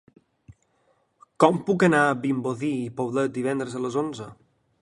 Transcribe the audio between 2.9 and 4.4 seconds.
Poblet divendres a les onze?